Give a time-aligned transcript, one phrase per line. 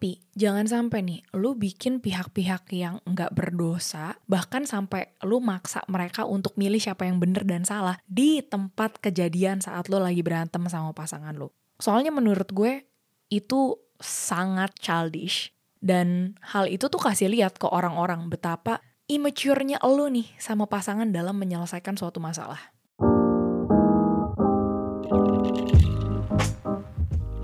[0.00, 6.24] Tapi jangan sampai nih lu bikin pihak-pihak yang nggak berdosa, bahkan sampai lu maksa mereka
[6.24, 10.96] untuk milih siapa yang bener dan salah di tempat kejadian saat lu lagi berantem sama
[10.96, 11.52] pasangan lu.
[11.76, 12.88] Soalnya menurut gue
[13.28, 15.52] itu sangat childish
[15.84, 21.36] dan hal itu tuh kasih lihat ke orang-orang betapa immature-nya lu nih sama pasangan dalam
[21.36, 22.72] menyelesaikan suatu masalah.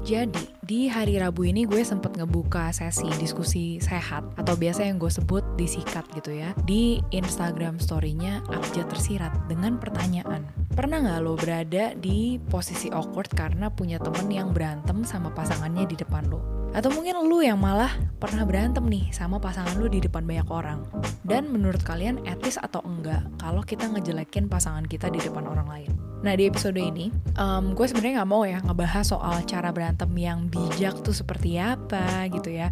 [0.09, 5.07] Jadi, di hari Rabu ini gue sempet ngebuka sesi diskusi sehat atau biasa yang gue
[5.07, 10.43] sebut disikat gitu ya di Instagram story-nya Abjad Tersirat dengan pertanyaan
[10.77, 15.97] Pernah nggak lo berada di posisi awkward karena punya temen yang berantem sama pasangannya di
[15.97, 16.66] depan lo?
[16.77, 17.89] Atau mungkin lu yang malah
[18.21, 20.85] pernah berantem nih sama pasangan lu di depan banyak orang.
[21.25, 25.91] Dan menurut kalian etis atau enggak kalau kita ngejelekin pasangan kita di depan orang lain?
[26.21, 27.09] Nah di episode ini,
[27.41, 32.29] um, gue sebenarnya nggak mau ya ngebahas soal cara berantem yang bijak tuh seperti apa
[32.29, 32.69] gitu ya.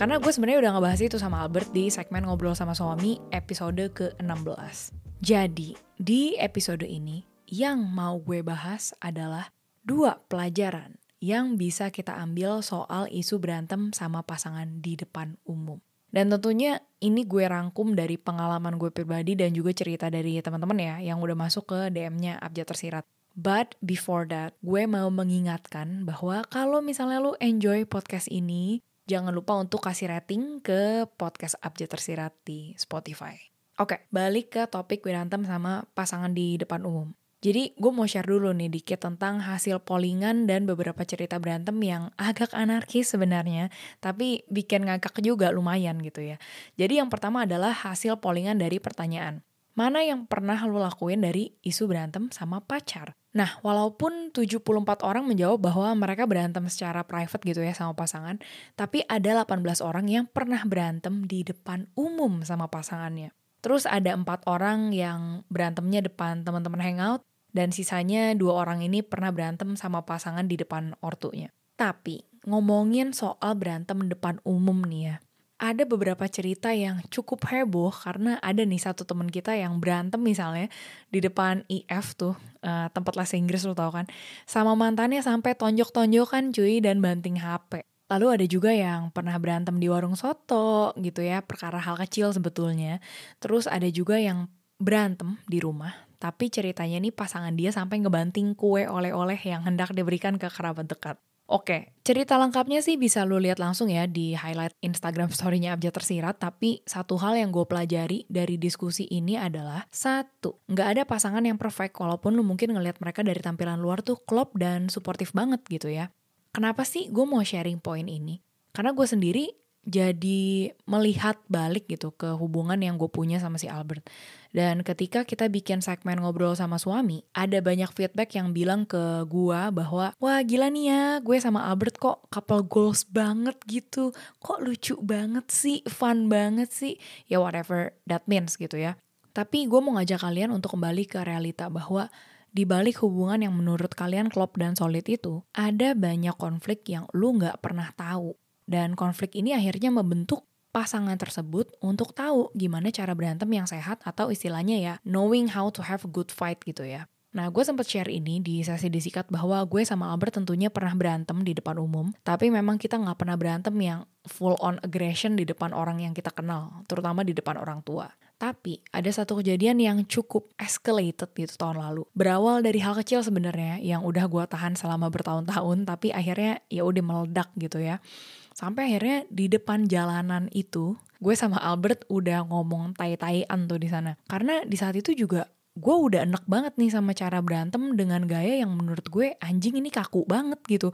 [0.00, 4.96] Karena gue sebenarnya udah ngebahas itu sama Albert di segmen ngobrol sama suami episode ke-16.
[5.20, 7.20] Jadi di episode ini
[7.52, 9.52] yang mau gue bahas adalah
[9.84, 15.78] dua pelajaran yang bisa kita ambil soal isu berantem sama pasangan di depan umum.
[16.10, 20.96] Dan tentunya ini gue rangkum dari pengalaman gue pribadi dan juga cerita dari teman-teman ya
[21.00, 23.06] yang udah masuk ke DM-nya Abjad Tersirat.
[23.32, 29.56] But before that, gue mau mengingatkan bahwa kalau misalnya lu enjoy podcast ini, jangan lupa
[29.56, 33.38] untuk kasih rating ke podcast Abjad Tersirat di Spotify.
[33.80, 37.16] Oke, balik ke topik berantem sama pasangan di depan umum.
[37.42, 42.14] Jadi gue mau share dulu nih dikit tentang hasil pollingan dan beberapa cerita berantem yang
[42.14, 43.66] agak anarkis sebenarnya,
[43.98, 46.38] tapi bikin ngakak juga lumayan gitu ya.
[46.78, 49.42] Jadi yang pertama adalah hasil pollingan dari pertanyaan.
[49.74, 53.10] Mana yang pernah lo lakuin dari isu berantem sama pacar?
[53.32, 58.38] Nah, walaupun 74 orang menjawab bahwa mereka berantem secara private gitu ya sama pasangan,
[58.78, 63.34] tapi ada 18 orang yang pernah berantem di depan umum sama pasangannya.
[63.64, 69.30] Terus ada empat orang yang berantemnya depan teman-teman hangout, dan sisanya dua orang ini pernah
[69.30, 71.52] berantem sama pasangan di depan ortunya.
[71.76, 75.16] Tapi ngomongin soal berantem depan umum nih ya,
[75.62, 80.66] ada beberapa cerita yang cukup heboh karena ada nih satu temen kita yang berantem misalnya
[81.06, 82.34] di depan IF tuh
[82.66, 84.10] uh, tempat les Inggris lo tau kan
[84.42, 87.86] sama mantannya sampai tonjok-tonjokan cuy dan banting HP.
[88.10, 93.00] Lalu ada juga yang pernah berantem di warung soto gitu ya, perkara hal kecil sebetulnya.
[93.38, 98.86] Terus ada juga yang berantem di rumah tapi ceritanya nih pasangan dia sampai ngebanting kue
[98.86, 101.18] oleh-oleh yang hendak diberikan ke kerabat dekat.
[101.50, 106.38] Oke, cerita lengkapnya sih bisa lu lihat langsung ya di highlight Instagram story-nya Abjad Tersirat,
[106.38, 111.58] tapi satu hal yang gue pelajari dari diskusi ini adalah, satu, nggak ada pasangan yang
[111.58, 115.90] perfect, walaupun lu mungkin ngelihat mereka dari tampilan luar tuh klop dan suportif banget gitu
[115.90, 116.14] ya.
[116.54, 118.40] Kenapa sih gue mau sharing poin ini?
[118.72, 119.52] Karena gue sendiri
[119.82, 124.06] jadi melihat balik gitu ke hubungan yang gue punya sama si Albert.
[124.52, 129.60] Dan ketika kita bikin segmen ngobrol sama suami, ada banyak feedback yang bilang ke gue
[129.72, 134.14] bahwa, wah gila nih ya, gue sama Albert kok couple goals banget gitu.
[134.38, 136.94] Kok lucu banget sih, fun banget sih.
[137.26, 138.94] Ya whatever that means gitu ya.
[139.32, 142.12] Tapi gue mau ngajak kalian untuk kembali ke realita bahwa
[142.52, 147.40] di balik hubungan yang menurut kalian klop dan solid itu, ada banyak konflik yang lu
[147.40, 148.36] gak pernah tahu
[148.66, 154.32] dan konflik ini akhirnya membentuk pasangan tersebut untuk tahu gimana cara berantem yang sehat atau
[154.32, 157.06] istilahnya ya knowing how to have a good fight gitu ya.
[157.32, 161.40] Nah, gue sempat share ini di sesi disikat bahwa gue sama Albert tentunya pernah berantem
[161.40, 165.72] di depan umum, tapi memang kita nggak pernah berantem yang full on aggression di depan
[165.72, 168.12] orang yang kita kenal, terutama di depan orang tua.
[168.42, 172.02] Tapi ada satu kejadian yang cukup escalated gitu tahun lalu.
[172.10, 177.02] Berawal dari hal kecil sebenarnya yang udah gue tahan selama bertahun-tahun, tapi akhirnya ya udah
[177.06, 178.02] meledak gitu ya.
[178.50, 184.18] Sampai akhirnya di depan jalanan itu, gue sama Albert udah ngomong tai-taian tuh di sana.
[184.26, 188.60] Karena di saat itu juga gue udah enak banget nih sama cara berantem dengan gaya
[188.60, 190.90] yang menurut gue anjing ini kaku banget gitu.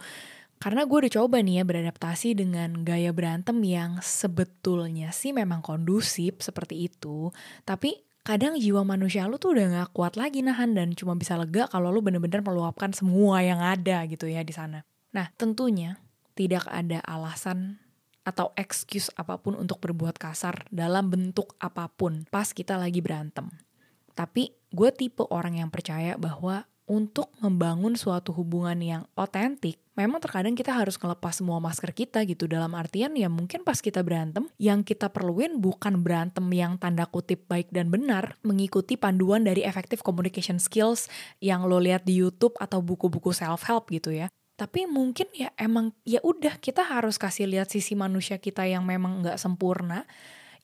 [0.59, 6.43] Karena gue udah coba nih ya beradaptasi dengan gaya berantem yang sebetulnya sih memang kondusif
[6.43, 7.31] seperti itu.
[7.63, 7.95] Tapi
[8.27, 11.95] kadang jiwa manusia lu tuh udah gak kuat lagi nahan dan cuma bisa lega kalau
[11.95, 14.83] lu bener-bener meluapkan semua yang ada gitu ya di sana.
[15.15, 15.97] Nah tentunya
[16.35, 17.79] tidak ada alasan
[18.27, 23.49] atau excuse apa pun untuk berbuat kasar dalam bentuk apa pun pas kita lagi berantem.
[24.13, 30.57] Tapi gue tipe orang yang percaya bahwa untuk membangun suatu hubungan yang otentik, memang terkadang
[30.57, 32.49] kita harus ngelepas semua masker kita gitu.
[32.49, 37.45] Dalam artian ya mungkin pas kita berantem, yang kita perluin bukan berantem yang tanda kutip
[37.47, 41.13] baik dan benar, mengikuti panduan dari effective communication skills
[41.45, 46.19] yang lo lihat di YouTube atau buku-buku self-help gitu ya Tapi mungkin ya emang ya
[46.25, 50.03] udah kita harus kasih lihat sisi manusia kita yang memang nggak sempurna,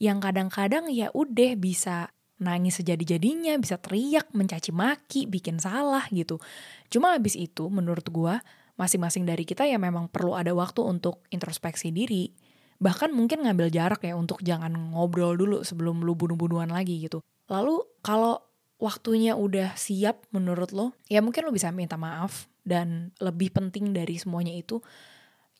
[0.02, 2.10] yang kadang-kadang ya udah bisa
[2.42, 6.42] nangis sejadi-jadinya, bisa teriak, mencaci maki, bikin salah gitu.
[6.90, 8.42] Cuma abis itu menurut gua
[8.74, 12.34] masing-masing dari kita ya memang perlu ada waktu untuk introspeksi diri.
[12.82, 17.22] Bahkan mungkin ngambil jarak ya untuk jangan ngobrol dulu sebelum lu bunuh-bunuhan lagi gitu.
[17.46, 18.42] Lalu kalau
[18.82, 24.18] waktunya udah siap menurut lo, ya mungkin lo bisa minta maaf dan lebih penting dari
[24.18, 24.82] semuanya itu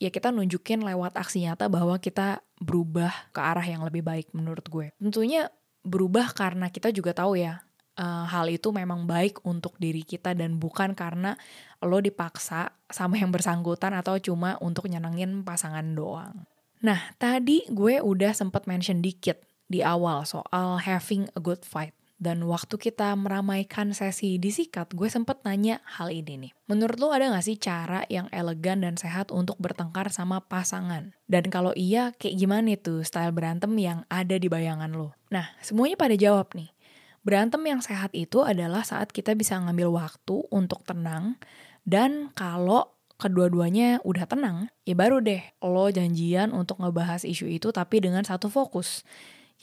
[0.03, 4.67] ya kita nunjukin lewat aksi nyata bahwa kita berubah ke arah yang lebih baik menurut
[4.67, 4.91] gue.
[4.99, 5.47] Tentunya
[5.85, 7.61] berubah karena kita juga tahu ya
[7.99, 11.39] uh, hal itu memang baik untuk diri kita dan bukan karena
[11.83, 16.47] lo dipaksa sama yang bersangkutan atau cuma untuk nyenengin pasangan doang.
[16.85, 21.97] Nah, tadi gue udah sempat mention dikit di awal soal having a good fight.
[22.15, 26.53] Dan waktu kita meramaikan sesi disikat, gue sempet nanya hal ini nih.
[26.71, 31.13] Menurut lo ada gak sih cara yang elegan dan sehat untuk bertengkar sama pasangan?
[31.27, 35.13] Dan kalau iya, kayak gimana tuh style berantem yang ada di bayangan lo?
[35.35, 36.71] Nah, semuanya pada jawab nih.
[37.25, 41.41] Berantem yang sehat itu adalah saat kita bisa ngambil waktu untuk tenang,
[41.89, 48.05] dan kalau kedua-duanya udah tenang, ya baru deh lo janjian untuk ngebahas isu itu tapi
[48.05, 49.07] dengan satu fokus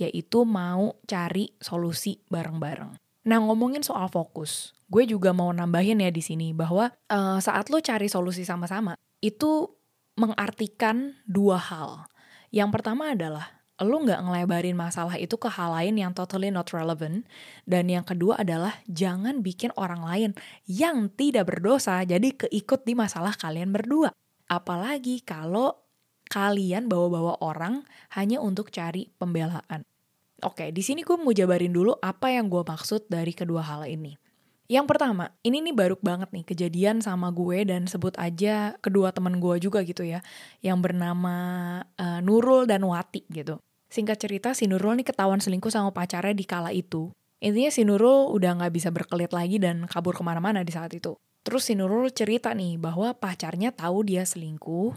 [0.02, 2.98] yaitu mau cari solusi bareng-bareng.
[3.22, 7.78] Nah ngomongin soal fokus, gue juga mau nambahin ya di sini bahwa uh, saat lo
[7.78, 9.70] cari solusi sama-sama itu
[10.18, 12.10] mengartikan dua hal.
[12.50, 17.26] Yang pertama adalah lo nggak ngelebarin masalah itu ke hal lain yang totally not relevant.
[17.66, 20.32] Dan yang kedua adalah jangan bikin orang lain
[20.66, 24.10] yang tidak berdosa jadi keikut di masalah kalian berdua.
[24.50, 25.82] Apalagi kalau
[26.32, 27.84] kalian bawa-bawa orang
[28.16, 29.84] hanya untuk cari pembelaan.
[30.42, 34.18] Oke, di sini gue mau jabarin dulu apa yang gue maksud dari kedua hal ini.
[34.72, 39.38] Yang pertama, ini nih baru banget nih kejadian sama gue dan sebut aja kedua temen
[39.38, 40.24] gue juga gitu ya,
[40.66, 41.36] yang bernama
[42.00, 43.62] uh, Nurul dan Wati gitu.
[43.92, 47.12] Singkat cerita, si Nurul nih ketahuan selingkuh sama pacarnya di kala itu.
[47.44, 51.20] Intinya si Nurul udah gak bisa berkelit lagi dan kabur ke mana-mana di saat itu.
[51.44, 54.96] Terus si Nurul cerita nih bahwa pacarnya tahu dia selingkuh,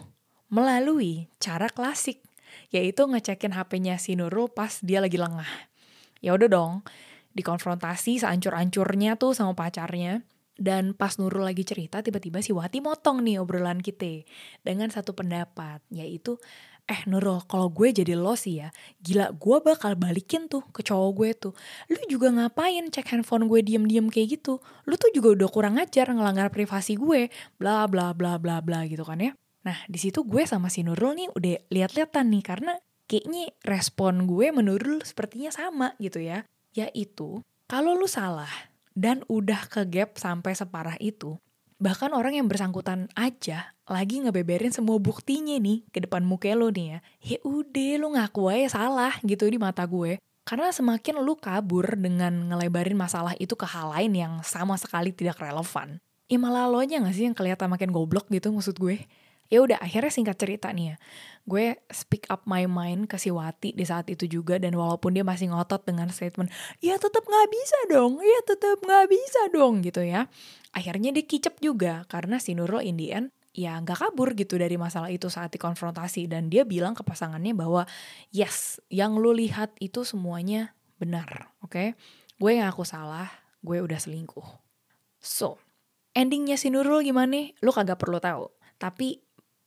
[0.54, 2.22] melalui cara klasik,
[2.70, 5.48] yaitu ngecekin HP-nya si Nurul pas dia lagi lengah.
[6.24, 6.72] Ya udah dong,
[7.36, 10.22] dikonfrontasi seancur-ancurnya tuh sama pacarnya.
[10.54, 14.22] Dan pas Nurul lagi cerita, tiba-tiba si Wati motong nih obrolan kita
[14.62, 16.38] dengan satu pendapat, yaitu,
[16.86, 18.70] eh Nurul, kalau gue jadi lo sih ya,
[19.02, 21.52] gila gue bakal balikin tuh ke cowok gue tuh.
[21.90, 24.62] Lu juga ngapain cek handphone gue diem-diem kayak gitu?
[24.86, 29.02] Lu tuh juga udah kurang ajar ngelanggar privasi gue, bla bla bla bla bla gitu
[29.02, 29.34] kan ya.
[29.64, 32.72] Nah, di situ gue sama si Nurul nih udah lihat-lihatan nih karena
[33.08, 36.44] kayaknya respon gue menurul sepertinya sama gitu ya.
[36.76, 38.50] Yaitu, kalau lu salah
[38.92, 41.40] dan udah ke gap sampai separah itu,
[41.80, 46.96] bahkan orang yang bersangkutan aja lagi ngebeberin semua buktinya nih ke depan muka lo nih
[46.96, 46.98] ya.
[47.24, 50.20] Ya udah lu ngaku aja salah gitu di mata gue.
[50.44, 55.40] Karena semakin lu kabur dengan ngelebarin masalah itu ke hal lain yang sama sekali tidak
[55.40, 55.96] relevan.
[56.28, 59.08] Ya malah lo aja gak sih yang kelihatan makin goblok gitu maksud gue
[59.54, 60.96] ya udah akhirnya singkat cerita nih ya.
[61.46, 65.22] Gue speak up my mind ke si Wati di saat itu juga dan walaupun dia
[65.22, 66.50] masih ngotot dengan statement
[66.82, 70.26] ya tetap nggak bisa dong ya tetap nggak bisa dong gitu ya.
[70.74, 72.98] Akhirnya dia kicep juga karena si Nurul in
[73.54, 77.86] ya nggak kabur gitu dari masalah itu saat dikonfrontasi dan dia bilang ke pasangannya bahwa
[78.34, 81.70] yes yang lu lihat itu semuanya benar oke?
[81.70, 81.88] Okay?
[82.34, 83.30] gue ngaku salah
[83.62, 84.48] gue udah selingkuh.
[85.22, 85.62] So
[86.12, 88.52] endingnya si Nurul gimana lu kagak perlu tahu.
[88.76, 89.23] Tapi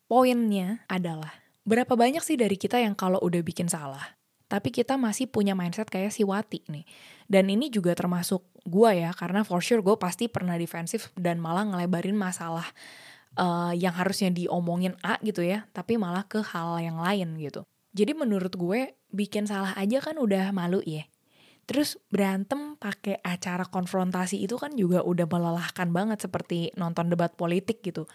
[0.08, 1.36] Poinnya adalah,
[1.68, 4.16] berapa banyak sih dari kita yang kalau udah bikin salah,
[4.48, 6.88] tapi kita masih punya mindset kayak si Wati nih.
[7.28, 11.68] Dan ini juga termasuk gue ya, karena for sure gue pasti pernah defensif dan malah
[11.68, 12.64] ngelebarin masalah
[13.36, 17.68] uh, yang harusnya diomongin A gitu ya, tapi malah ke hal yang lain gitu.
[17.92, 21.04] Jadi menurut gue, bikin salah aja kan udah malu ya.
[21.68, 27.84] Terus berantem pakai acara konfrontasi itu kan juga udah melelahkan banget seperti nonton debat politik
[27.84, 28.08] gitu.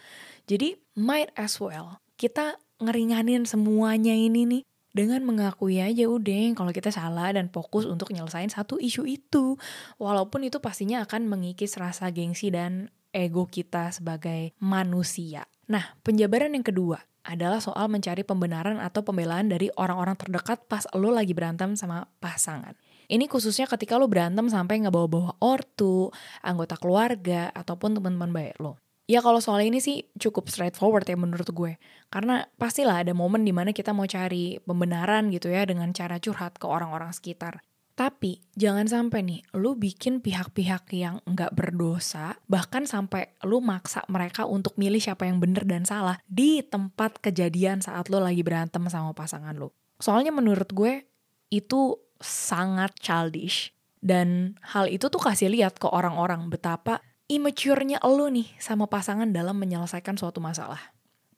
[0.49, 6.92] Jadi might as well kita ngeringanin semuanya ini nih dengan mengakui aja udah kalau kita
[6.92, 9.61] salah dan fokus untuk nyelesain satu isu itu.
[10.00, 15.44] Walaupun itu pastinya akan mengikis rasa gengsi dan ego kita sebagai manusia.
[15.68, 21.12] Nah, penjabaran yang kedua adalah soal mencari pembenaran atau pembelaan dari orang-orang terdekat pas lo
[21.14, 22.75] lagi berantem sama pasangan.
[23.12, 26.09] Ini khususnya ketika lo berantem sampai ngebawa-bawa ortu,
[26.40, 28.81] anggota keluarga, ataupun teman-teman baik lo.
[29.04, 31.76] Ya kalau soal ini sih cukup straightforward ya menurut gue.
[32.09, 36.57] Karena pastilah ada momen di mana kita mau cari pembenaran gitu ya dengan cara curhat
[36.57, 37.61] ke orang-orang sekitar.
[37.92, 44.49] Tapi jangan sampai nih, lu bikin pihak-pihak yang nggak berdosa, bahkan sampai lu maksa mereka
[44.49, 49.12] untuk milih siapa yang bener dan salah di tempat kejadian saat lu lagi berantem sama
[49.12, 49.69] pasangan lu.
[50.00, 51.04] Soalnya menurut gue
[51.52, 53.74] itu sangat childish.
[54.02, 59.54] Dan hal itu tuh kasih lihat ke orang-orang betapa immature-nya lu nih sama pasangan dalam
[59.58, 60.80] menyelesaikan suatu masalah.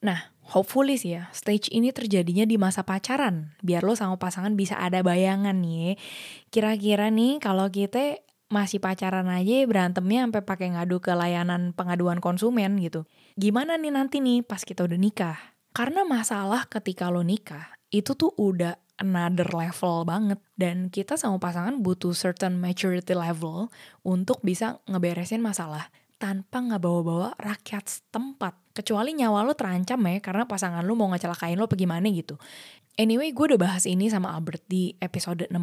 [0.04, 3.56] Nah, hopefully sih ya, stage ini terjadinya di masa pacaran.
[3.64, 5.96] Biar lo sama pasangan bisa ada bayangan nih.
[6.52, 8.20] Kira-kira nih kalau kita
[8.52, 13.08] masih pacaran aja berantemnya sampai pakai ngadu ke layanan pengaduan konsumen gitu.
[13.40, 15.38] Gimana nih nanti nih pas kita udah nikah?
[15.72, 20.40] Karena masalah ketika lo nikah, itu tuh udah another level banget.
[20.54, 23.70] Dan kita sama pasangan butuh certain maturity level
[24.06, 28.56] untuk bisa ngeberesin masalah tanpa ngebawa-bawa rakyat setempat.
[28.74, 32.40] Kecuali nyawa lo terancam ya karena pasangan lo mau ngecelakain lo gimana gitu.
[32.94, 35.58] Anyway, gue udah bahas ini sama Albert di episode 16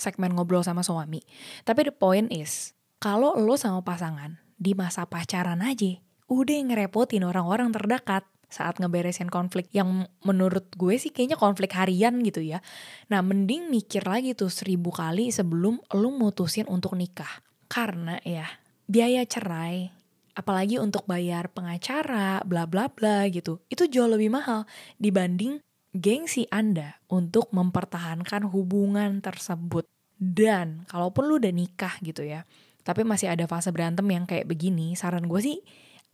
[0.00, 1.20] segmen ngobrol sama suami.
[1.60, 7.68] Tapi the point is, kalau lo sama pasangan di masa pacaran aja, udah ngerepotin orang-orang
[7.68, 12.62] terdekat saat ngeberesin konflik yang menurut gue sih kayaknya konflik harian gitu ya.
[13.10, 17.42] Nah mending mikir lagi tuh seribu kali sebelum lo mutusin untuk nikah.
[17.66, 18.46] Karena ya
[18.86, 19.90] biaya cerai,
[20.38, 24.70] apalagi untuk bayar pengacara, bla bla bla gitu, itu jauh lebih mahal
[25.02, 25.58] dibanding
[25.90, 29.90] gengsi Anda untuk mempertahankan hubungan tersebut.
[30.14, 32.46] Dan kalaupun lu udah nikah gitu ya,
[32.86, 35.58] tapi masih ada fase berantem yang kayak begini, saran gue sih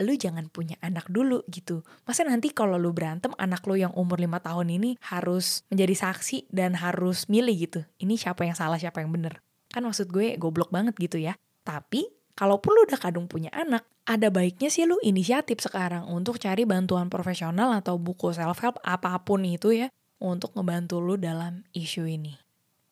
[0.01, 1.85] lu jangan punya anak dulu gitu.
[2.09, 6.51] Masa nanti kalau lu berantem anak lu yang umur 5 tahun ini harus menjadi saksi
[6.51, 7.81] dan harus milih gitu.
[8.01, 9.39] Ini siapa yang salah, siapa yang bener.
[9.71, 11.37] Kan maksud gue goblok banget gitu ya.
[11.63, 16.67] Tapi kalaupun lu udah kadung punya anak, ada baiknya sih lu inisiatif sekarang untuk cari
[16.67, 19.89] bantuan profesional atau buku self-help apa pun itu ya
[20.19, 22.35] untuk ngebantu lu dalam isu ini.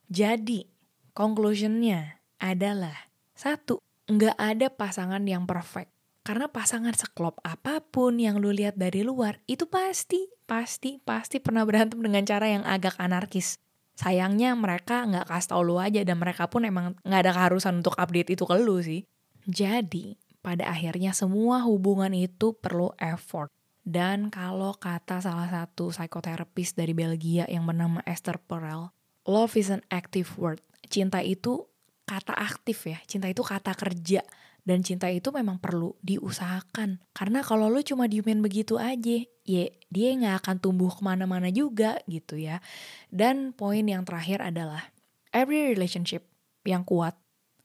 [0.09, 0.65] Jadi,
[1.13, 5.98] conclusionnya adalah satu, nggak ada pasangan yang perfect.
[6.29, 11.65] Karena pasangan seklop apa pun yang lu lihat dari luar, itu pasti, pasti, pasti pernah
[11.65, 13.57] berantem dengan cara yang agak anarkis.
[13.97, 17.97] Sayangnya mereka nggak kasih tau lu aja dan mereka pun emang nggak ada keharusan untuk
[17.97, 19.09] update itu ke lu sih.
[19.49, 23.49] Jadi, pada akhirnya semua hubungan itu perlu effort.
[23.81, 28.93] Dan kalau kata salah satu psikoterapis dari Belgia yang bernama Esther Perel,
[29.25, 30.61] love is an active word.
[30.93, 31.65] Cinta itu
[32.05, 34.21] kata aktif ya, cinta itu kata kerja.
[34.69, 37.01] Dan cinta itu memang perlu diusahakan.
[37.17, 41.97] Karena kalau lo cuma diemin begitu aja, ya dia nggak akan tumbuh ke mana-mana juga
[42.05, 42.61] gitu ya.
[43.09, 44.93] Dan poin yang terakhir adalah,
[45.33, 46.29] every relationship
[46.69, 47.17] yang kuat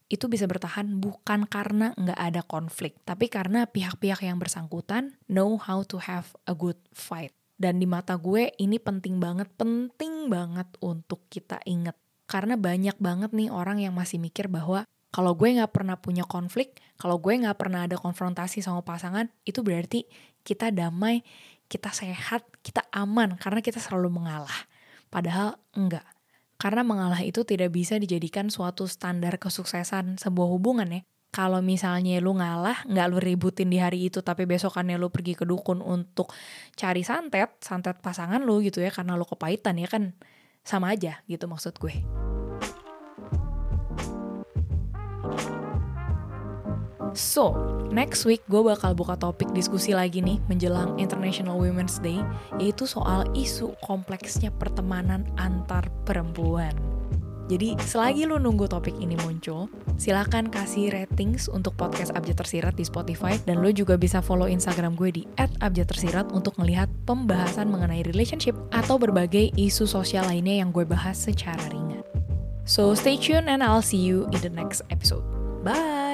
[0.07, 5.83] itu bisa bertahan bukan karena nggak ada konflik, tapi karena pihak-pihak yang bersangkutan know how
[5.83, 7.35] to have a good fight.
[7.59, 11.99] Dan di mata gue ini penting banget, penting banget untuk kita inget.
[12.31, 16.81] Karena banyak banget nih orang yang masih mikir bahwa kalau gue nggak pernah punya konflik,
[16.97, 20.09] kalau gue nggak pernah ada konfrontasi sama pasangan, itu berarti
[20.41, 21.21] kita damai,
[21.69, 24.65] kita sehat, kita aman karena kita selalu mengalah.
[25.13, 26.01] Padahal enggak.
[26.57, 31.01] Karena mengalah itu tidak bisa dijadikan suatu standar kesuksesan sebuah hubungan ya.
[31.33, 35.45] Kalau misalnya lu ngalah, nggak lu ributin di hari itu, tapi besokannya lu pergi ke
[35.45, 36.33] dukun untuk
[36.77, 40.13] cari santet, santet pasangan lu gitu ya, karena lu kepahitan ya kan
[40.61, 42.22] sama aja gitu maksud gue.
[47.13, 47.53] So,
[47.93, 52.17] next week gue bakal buka topik diskusi lagi nih menjelang International Women's Day,
[52.57, 56.73] yaitu soal isu kompleksnya pertemanan antar perempuan.
[57.51, 59.67] Jadi selagi lu nunggu topik ini muncul,
[59.99, 64.95] silahkan kasih ratings untuk podcast Abjad Tersirat di Spotify dan lu juga bisa follow Instagram
[64.95, 70.87] gue di @abjadtersirat untuk melihat pembahasan mengenai relationship atau berbagai isu sosial lainnya yang gue
[70.87, 72.01] bahas secara ringan.
[72.63, 75.27] So stay tuned and I'll see you in the next episode.
[75.67, 76.12] Bye!